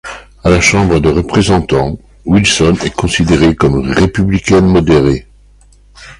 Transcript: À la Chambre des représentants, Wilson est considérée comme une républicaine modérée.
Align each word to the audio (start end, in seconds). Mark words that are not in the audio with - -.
À 0.43 0.49
la 0.49 0.59
Chambre 0.59 0.99
des 0.99 1.11
représentants, 1.11 1.99
Wilson 2.25 2.73
est 2.83 2.89
considérée 2.95 3.55
comme 3.55 3.79
une 3.81 3.91
républicaine 3.91 4.65
modérée. 4.65 5.27